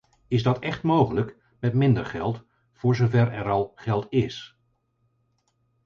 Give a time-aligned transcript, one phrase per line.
[0.27, 4.57] Is dat echt mogelijk met minder geld, voor zover er al geld is?